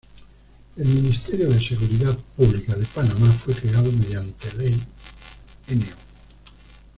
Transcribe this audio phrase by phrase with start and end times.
[0.77, 4.71] El Ministerio de Seguridad Pública de Panamá fue creado mediante Ley
[5.75, 5.85] No.